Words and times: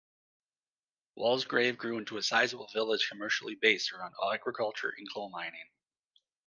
Walsgrave 1.15 1.77
grew 1.77 1.99
into 1.99 2.17
a 2.17 2.23
sizeable 2.23 2.67
village 2.73 3.07
commercially 3.07 3.53
based 3.53 3.93
around 3.93 4.15
agriculture 4.33 4.91
and 4.97 5.07
coal 5.13 5.29
mining. 5.29 5.69